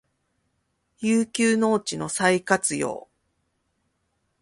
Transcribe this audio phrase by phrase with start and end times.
[0.97, 3.07] 遊休農地の再活用